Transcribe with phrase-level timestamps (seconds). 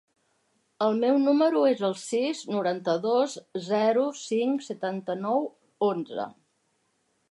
[0.85, 3.37] El meu número es el sis, noranta-dos,
[3.69, 5.51] zero, cinc, setanta-nou,
[5.95, 6.31] onze.